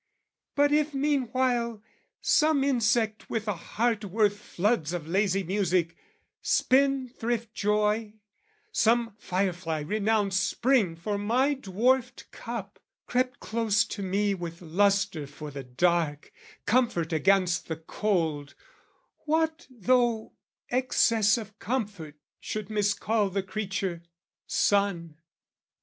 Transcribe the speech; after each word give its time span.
But 0.55 0.71
if 0.71 0.95
meanwhile 0.95 1.83
some 2.21 2.63
insect 2.63 3.29
with 3.29 3.47
a 3.47 3.53
heart 3.53 4.03
Worth 4.03 4.35
floods 4.39 4.93
of 4.93 5.07
lazy 5.07 5.43
music, 5.43 5.95
spendthrift 6.41 7.53
joy 7.53 8.15
Some 8.71 9.13
fire 9.19 9.53
fly 9.53 9.81
renounced 9.81 10.43
Spring 10.43 10.95
for 10.95 11.19
my 11.19 11.53
dwarfed 11.53 12.31
cup, 12.31 12.79
Crept 13.05 13.39
close 13.39 13.85
to 13.85 14.01
me 14.01 14.33
with 14.33 14.59
lustre 14.63 15.27
for 15.27 15.51
the 15.51 15.63
dark, 15.63 16.31
Comfort 16.65 17.13
against 17.13 17.67
the 17.67 17.75
cold, 17.77 18.55
what 19.25 19.67
though 19.69 20.33
excess 20.69 21.37
Of 21.37 21.59
comfort 21.59 22.15
should 22.39 22.71
miscall 22.71 23.29
the 23.29 23.43
creature 23.43 24.01
sun? 24.47 25.17